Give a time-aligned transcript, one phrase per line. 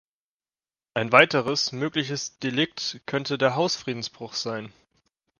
[0.95, 4.73] Ein weiteres, mögliches Delikt könnte der Hausfriedensbruch sein.